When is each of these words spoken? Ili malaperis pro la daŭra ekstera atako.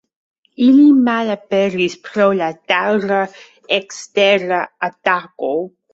Ili 0.67 0.85
malaperis 1.09 1.97
pro 2.09 2.27
la 2.41 2.47
daŭra 2.73 3.19
ekstera 3.79 4.67
atako. 4.89 5.53